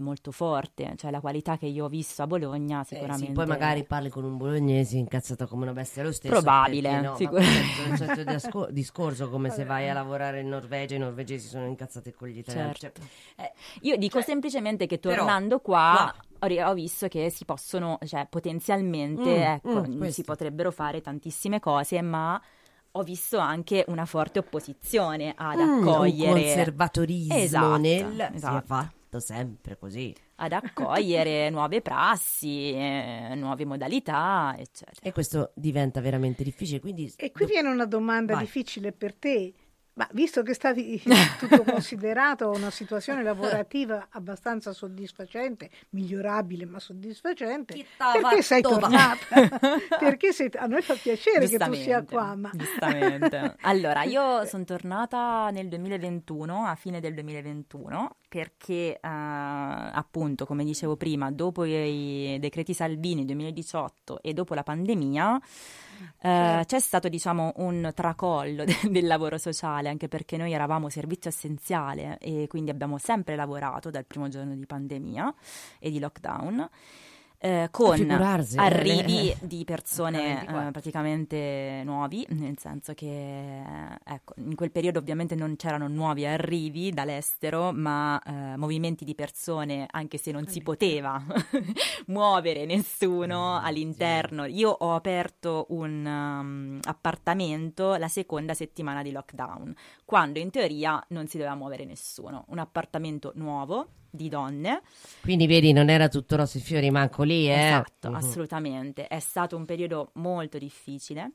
[0.00, 3.26] molto forte, cioè la qualità che io ho visto a Bologna Eh, sicuramente...
[3.26, 6.32] sì, poi magari parli con un bolognese incazzata come una bestia lo stesso.
[6.32, 7.84] Probabile, no, sicuramente.
[7.84, 11.66] è un certo discor- discorso come se vai a lavorare in Norvegia, i norvegesi sono
[11.66, 12.74] incazzati con gli italiani.
[12.74, 13.00] Certo.
[13.00, 17.98] Cioè, eh, Io dico Cioè, semplicemente che tornando qua, qua- ho, visto che si possono,
[18.04, 22.40] cioè potenzialmente, Mm, ecco, mm, si potrebbero fare tantissime cose, ma
[22.92, 28.12] ho visto anche una forte opposizione ad mm, accogliere, un conservatorismo Esatto, nel...
[28.14, 28.66] Si è esatto.
[28.66, 30.14] fatto sempre così.
[30.36, 35.00] ad accogliere nuove prassi, eh, nuove modalità, eccetera.
[35.02, 37.12] E questo diventa veramente difficile, quindi...
[37.16, 38.44] E qui viene una domanda Vai.
[38.44, 39.52] difficile per te.
[39.94, 41.02] Ma visto che stavi
[41.38, 49.26] tutto considerato una situazione lavorativa abbastanza soddisfacente, migliorabile ma soddisfacente, perché sei tornata?
[49.98, 53.56] perché sei- a noi fa piacere che tu sia qua, ma giustamente.
[53.62, 60.96] Allora, io sono tornata nel 2021, a fine del 2021, perché eh, appunto, come dicevo
[60.96, 65.38] prima, dopo i decreti Salvini 2018 e dopo la pandemia,
[66.22, 71.28] eh, c'è stato diciamo un tracollo de- del lavoro sociale, anche perché noi eravamo servizio
[71.28, 75.34] essenziale e quindi abbiamo sempre lavorato dal primo giorno di pandemia
[75.78, 76.70] e di lockdown.
[77.42, 80.66] Eh, con eh, arrivi eh, di persone H24.
[80.68, 83.62] eh, praticamente nuovi, nel senso che
[84.04, 89.88] ecco, in quel periodo ovviamente non c'erano nuovi arrivi dall'estero, ma eh, movimenti di persone,
[89.90, 91.20] anche se non si poteva
[92.06, 94.44] muovere nessuno Mm, all'interno.
[94.44, 99.74] Io ho aperto un um, appartamento la seconda settimana di lockdown,
[100.04, 102.44] quando in teoria non si doveva muovere nessuno.
[102.48, 104.82] Un appartamento nuovo di donne.
[105.22, 107.52] Quindi vedi, non era tutto rossi e fiori manco lì, eh?
[107.66, 108.14] Esatto, Mhm.
[108.14, 109.06] assolutamente.
[109.06, 111.32] È stato un periodo molto difficile.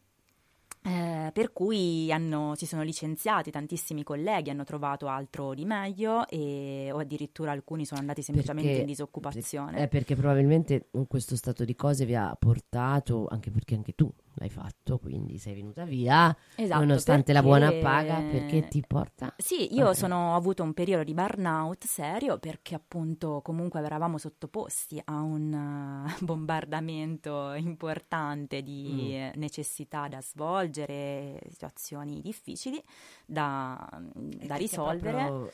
[0.84, 6.90] Eh, per cui hanno, si sono licenziati tantissimi colleghi, hanno trovato altro di meglio e,
[6.94, 9.82] o addirittura alcuni sono andati semplicemente Perché- in disoccupazione.
[9.82, 14.50] Eh, perché probabilmente questo stato di cose vi ha portato, anche perché anche tu l'hai
[14.50, 19.34] fatto, quindi sei venuta via, Esatto, nonostante la perché- buona paga, perché ti porta...
[19.38, 19.96] Sì, io Ok.
[19.96, 26.06] sono, ho avuto un periodo di burnout serio perché appunto comunque eravamo sottoposti a un
[26.08, 29.40] eh, bombardamento importante di Mm.
[29.40, 32.82] necessità da svolgere, situazioni difficili
[33.26, 35.12] da, da risolvere.
[35.26, 35.52] proprio,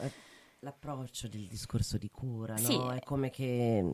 [0.60, 2.78] L'approccio del discorso di cura, Sì.
[2.78, 2.94] no?
[2.94, 3.94] È come che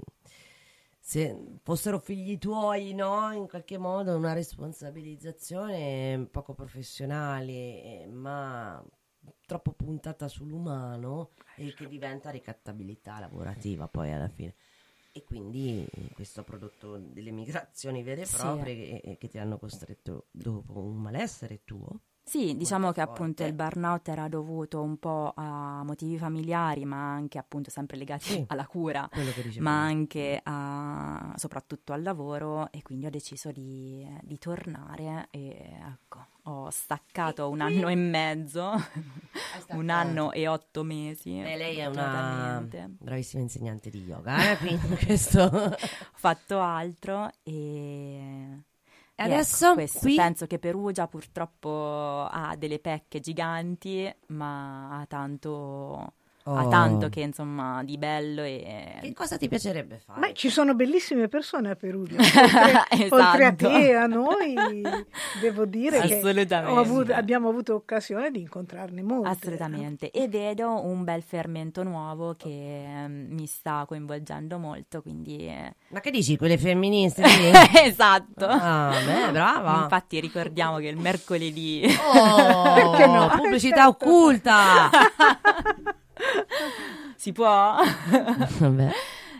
[1.09, 3.31] se fossero figli tuoi, no?
[3.31, 8.79] In qualche modo una responsabilizzazione poco professionale, eh, ma
[9.47, 14.53] troppo puntata sull'umano e che diventa ricattabilità lavorativa poi alla fine.
[15.11, 18.37] E quindi questo ha prodotto delle migrazioni vere e Sì.
[18.37, 22.01] proprie che, che ti hanno costretto dopo un malessere tuo.
[22.29, 23.11] Sì, diciamo che forte.
[23.21, 28.23] appunto il burnout era dovuto un po' a motivi familiari, ma anche appunto sempre legati
[28.25, 28.45] Sì.
[28.49, 29.09] alla cura.
[29.57, 36.23] Ma anche a- soprattutto al lavoro e quindi ho deciso di, di tornare e ecco,
[36.43, 38.73] ho staccato un anno e mezzo,
[39.69, 41.35] un anno e otto mesi.
[41.39, 42.63] E lei è una
[42.99, 44.57] bravissima insegnante di yoga, eh?
[44.61, 45.41] quindi questo...
[45.41, 45.75] Ho
[46.13, 48.63] fatto altro e...
[49.19, 49.99] E e adesso ecco, questo.
[49.99, 56.67] qui- penso che Perugia purtroppo ha delle pecche giganti, ma ha tanto, ha Oh.
[56.69, 60.19] tanto che insomma di bello e Che cosa ti piacerebbe fare?
[60.19, 63.15] Ma ci sono bellissime persone a Perugia, oltre, Esatto.
[63.15, 64.55] oltre a te e a noi,
[65.41, 69.29] devo dire che avuto- abbiamo avuto occasione di incontrarne molte.
[69.29, 75.45] Assolutamente, e vedo un bel fermento nuovo che ehm, mi sta coinvolgendo molto, quindi...
[75.47, 77.21] eh, Ma che dici, quelle femministe
[77.83, 78.45] esatto.
[78.47, 79.81] Ah, beh, brava.
[79.83, 81.83] Infatti ricordiamo che il mercoledì...
[82.13, 83.29] Oh, Perché no?
[83.35, 84.89] pubblicità occulta.
[87.15, 87.75] Si può?
[88.59, 88.91] Vabbè.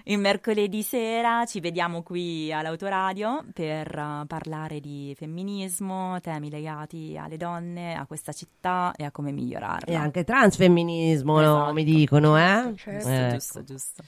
[0.06, 7.38] Il mercoledì sera ci vediamo qui all'autoradio per eh, parlare di femminismo, temi legati alle
[7.38, 9.86] donne, a questa città e a come migliorarla.
[9.86, 11.42] E anche transfemminismo, no?
[11.42, 11.74] Esatto.
[11.74, 12.74] mi dicono, eh?
[12.76, 13.30] Certo, Eh.
[13.34, 14.04] Giusto, giusto.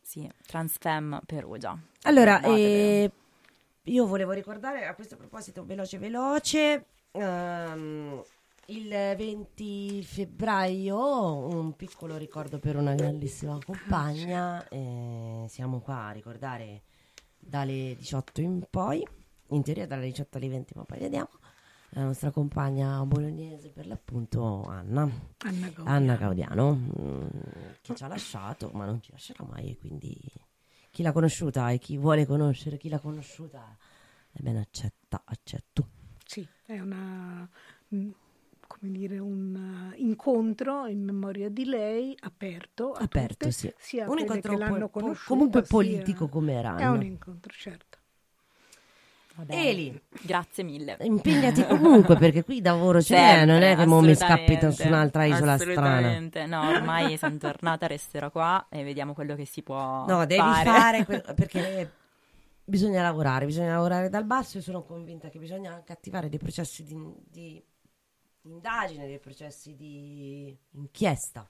[0.00, 1.76] Sì, Transfem Perugia.
[2.04, 3.10] Allora, eh,
[3.82, 8.22] io volevo ricordare a questo proposito, veloce veloce, ehm,
[8.68, 16.82] il 20 febbraio, un piccolo ricordo per una grandissima compagna, eh, siamo qua a ricordare
[17.38, 19.06] dalle 18 in poi,
[19.50, 21.28] in teoria dalle 18 alle 20, ma poi vediamo,
[21.90, 25.08] la nostra compagna bolognese per l'appunto Anna.
[25.38, 25.92] Anna Gaudia.
[25.92, 27.26] Anna Gaudiano, mm,
[27.82, 30.18] che ci ha lasciato, ma non ci lascerà mai, quindi
[30.90, 33.76] chi l'ha conosciuta e chi vuole conoscere chi l'ha conosciuta,
[34.32, 35.88] ebbene accetta, accetto.
[36.24, 37.48] Sì, è una,
[37.94, 38.10] mm,
[38.78, 43.72] come dire, un uh, incontro in memoria di lei aperto, a Aperto, tutte, sì.
[43.78, 47.98] sia Un incontro che l'hanno po- po- comunque politico come era È un incontro, certo.
[49.36, 49.68] Va bene.
[49.68, 50.96] Eli, Grazie mille.
[51.00, 55.58] impegnati comunque perché qui lavoro c'è, non è che mo mi scappi su un'altra isola
[55.58, 56.18] strana.
[56.46, 60.64] No, ormai sono tornata, resterò qua e vediamo quello che si può No, devi fare.
[60.64, 61.92] fare, que- perché
[62.64, 66.82] bisogna lavorare, bisogna lavorare dal basso e sono convinta che bisogna anche attivare dei processi
[66.82, 66.96] di,
[67.28, 67.62] di
[68.46, 71.48] indagine, dei processi di inchiesta.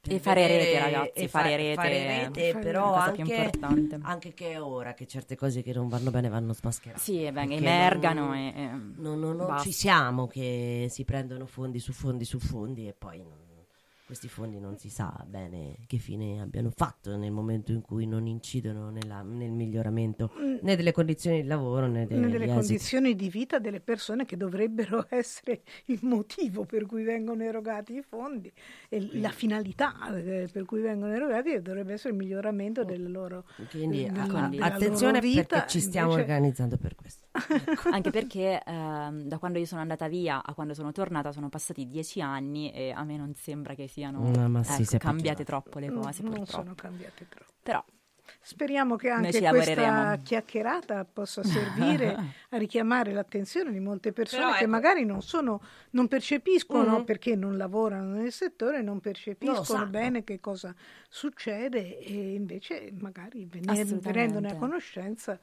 [0.00, 3.98] E fare rete, ragazzi, e fare fa- rete fare è rete, però anche, importante.
[4.00, 7.00] anche che è ora che certe cose che non vanno bene vanno smascherate.
[7.00, 11.44] Sì, e ben, emergano non- e, e non, non- non ci siamo che si prendono
[11.46, 13.46] fondi su fondi su fondi e poi non-
[14.08, 18.26] questi fondi non si sa bene che fine abbiano fatto nel momento in cui non
[18.26, 20.30] incidono nella- nel miglioramento
[20.62, 22.52] né delle condizioni di lavoro né degli Nelle esiti.
[22.52, 28.02] condizioni di vita delle persone che dovrebbero essere il motivo per cui vengono erogati i
[28.02, 28.50] fondi
[28.88, 34.04] e la finalità eh, per cui vengono erogati dovrebbe essere il miglioramento del loro Quindi
[34.10, 37.26] della- a- della attenzione loro vita, perché ci stiamo invece- organizzando per questo.
[37.92, 41.86] Anche perché ehm, da quando io sono andata via a quando sono tornata sono passati
[41.88, 45.44] dieci anni e a me non sembra che siano No, ma sì, ecco, è cambiate
[45.44, 46.50] troppo le Mm, cose non purtroppo.
[46.62, 47.52] sono cambiate troppo.
[47.62, 47.84] Però
[48.40, 52.14] Speriamo che anche questa chiacchierata possa servire
[52.50, 57.04] a richiamare l'attenzione di molte persone Però che ecco- magari non sono, non percepiscono Mhm.
[57.04, 59.90] perché non lavorano nel settore, non percepiscono sanno.
[59.90, 60.74] bene che cosa
[61.08, 65.40] succede e invece magari venendone a conoscenza E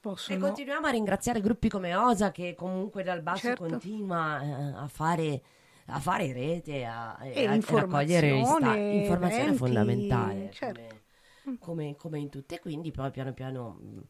[0.00, 3.64] possono continuiamo a ringraziare gruppi come Osa che comunque dal basso Certo.
[3.66, 5.42] continua eh, a fare
[5.90, 8.92] a fare rete a, E a- raccogliere informazione,
[9.42, 10.80] eventi, fondamentale certo.
[11.42, 12.60] come, come- come in tutte.
[12.60, 14.00] Quindi poi piano piano mh,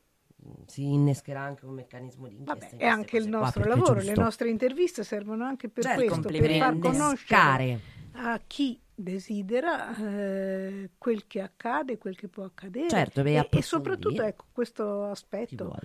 [0.66, 2.68] si innescherà anche un meccanismo di inchiesta.
[2.70, 6.04] Vabbè, è anche il qua, nostro è lavoro, le nostre interviste servono anche per Certo,
[6.04, 7.80] questo, per far conoscere
[8.12, 12.88] a chi desidera eh, quel che accade, quel che può accadere.
[12.88, 15.76] Certo, e, e soprattutto ecco, questo aspetto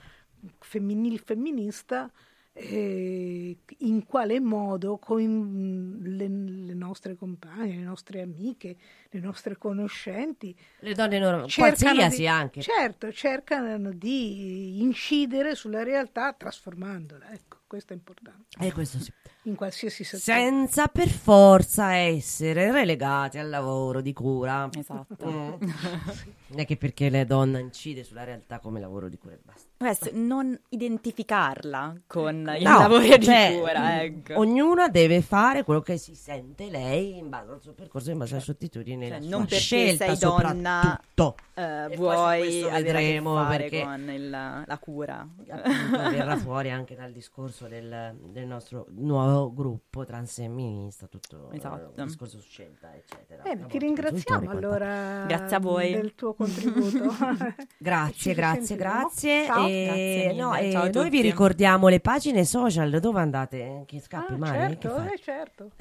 [0.60, 2.12] femminile femminista
[2.56, 8.76] eh, in quale modo con le, le nostre compagne, le nostre amiche,
[9.10, 12.62] le nostre conoscenti Le donne normali, qualsiasi di, anche.
[12.62, 19.12] certo, cercano di incidere sulla realtà trasformandola, ecco, questo è importante E questo sì.
[19.44, 20.40] in qualsiasi settore.
[20.40, 24.70] Senza per forza essere relegati al lavoro di cura.
[24.72, 25.60] Esatto.
[25.60, 25.70] Mm.
[26.54, 29.70] Non è che perché la donna incide sulla realtà come lavoro di cura e basta.
[29.76, 34.38] Questo, non identificarla con il No, lavoro di cioè, cura, ecco.
[34.40, 38.34] Ognuna deve fare quello che si sente lei in base al suo percorso, in base
[38.36, 41.36] alle sue attitudini, Cioè, non perché scelta sei donna, soprattutto.
[41.56, 45.28] Eh, vuoi vedremo, a che fare perché- con il- la cura.
[45.50, 51.94] appunto verrà fuori anche dal discorso del, del nostro nuovo gruppo transfemminista, tutto eh, Esatto.
[52.02, 53.42] il discorso su scelta, eccetera.
[53.44, 55.92] Bene, A ti ringraziamo allora Grazie a voi.
[55.94, 57.16] del tuo contributo.
[57.78, 59.46] Grazie, grazie, grazie.
[59.46, 59.68] Ciao.
[59.68, 63.84] E, Grazie no, e noi vi ricordiamo le pagine social dove andate?
[63.86, 64.78] Che scappi, Ah, Mari?
[64.80, 65.72] certo, eh, certo.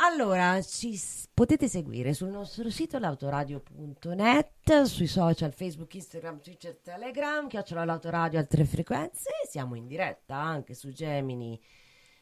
[0.00, 7.48] Allora, ci s- potete seguire sul nostro sito lautoradio.net, sui social Facebook, Instagram, Twitter, Telegram,
[7.48, 9.30] chiocciola l'autoradio a tre frequenze.
[9.50, 11.60] Siamo in diretta anche su Gemini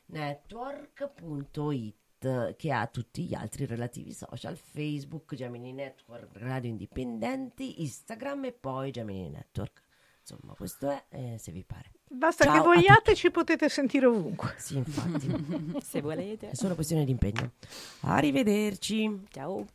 [0.07, 8.53] network.it che ha tutti gli altri relativi social Facebook, Gemini Network, Radio Indipendenti, Instagram e
[8.53, 9.83] poi Gemini Network.
[10.21, 11.93] Insomma, questo è eh, se vi pare.
[12.09, 14.55] Basta Ciao che vogliate, ci potete sentire ovunque.
[14.59, 16.51] Sì, infatti, Se volete.
[16.51, 17.53] è solo questione di impegno.
[18.01, 19.25] Arrivederci.
[19.31, 19.67] Ciao.